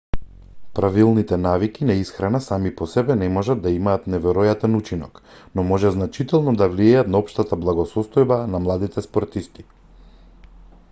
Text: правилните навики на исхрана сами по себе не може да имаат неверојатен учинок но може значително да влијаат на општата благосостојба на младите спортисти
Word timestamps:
правилните 0.77 1.37
навики 1.41 1.85
на 1.89 1.95
исхрана 2.03 2.39
сами 2.45 2.71
по 2.79 2.87
себе 2.93 3.15
не 3.19 3.27
може 3.35 3.55
да 3.65 3.73
имаат 3.79 4.07
неверојатен 4.13 4.77
учинок 4.77 5.21
но 5.59 5.65
може 5.71 5.91
значително 5.97 6.53
да 6.63 6.69
влијаат 6.71 7.11
на 7.17 7.21
општата 7.25 7.59
благосостојба 7.67 8.39
на 8.55 8.63
младите 8.65 9.05
спортисти 9.09 9.67